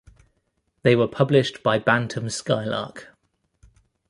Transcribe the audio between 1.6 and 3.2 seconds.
by Bantam Skylark.